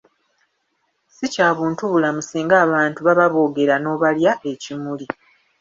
[1.15, 5.07] Si kya buntubulamu singa abantu baba boogera n’obalya ekimuli.